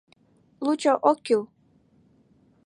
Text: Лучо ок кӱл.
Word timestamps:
Лучо 0.65 0.93
ок 1.09 1.17
кӱл. 1.25 1.41